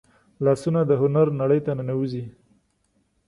لاسونه 0.45 0.79
د 0.85 0.91
هنر 1.01 1.27
نړۍ 1.41 1.59
ته 1.65 1.71
ننوځي 1.77 2.25